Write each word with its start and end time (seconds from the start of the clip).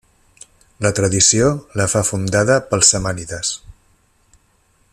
La 0.85 0.89
tradició 0.99 1.51
la 1.81 1.85
fa 1.93 2.03
fundada 2.09 2.57
pels 2.71 2.91
samànides. 2.95 3.53